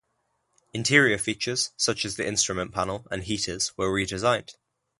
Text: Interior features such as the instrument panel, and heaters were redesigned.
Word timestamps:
Interior 0.73 1.19
features 1.19 1.69
such 1.77 2.05
as 2.05 2.15
the 2.15 2.27
instrument 2.27 2.73
panel, 2.73 3.05
and 3.11 3.23
heaters 3.25 3.77
were 3.77 3.93
redesigned. 3.93 4.55